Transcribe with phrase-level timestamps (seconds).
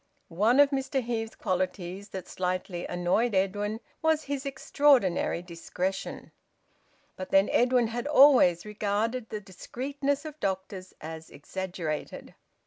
[0.29, 6.31] One of Mr Heve's qualities that slightly annoyed Edwin was his extraordinary discretion.
[7.15, 12.33] But then Edwin had always regarded the discreetness of doctors as exaggerated.